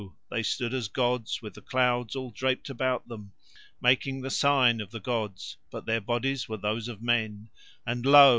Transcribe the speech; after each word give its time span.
they 0.31 0.41
stood 0.41 0.73
as 0.73 0.87
gods 0.87 1.43
with 1.43 1.53
the 1.53 1.61
clouds 1.61 2.15
all 2.15 2.31
draped 2.31 2.71
about 2.71 3.07
them, 3.07 3.33
making 3.79 4.21
the 4.23 4.31
sign 4.31 4.81
of 4.81 4.89
the 4.89 4.99
gods, 4.99 5.57
but 5.69 5.85
their 5.85 6.01
bodies 6.01 6.49
were 6.49 6.57
those 6.57 6.87
of 6.87 7.03
men, 7.03 7.51
and 7.85 8.03
lo! 8.03 8.29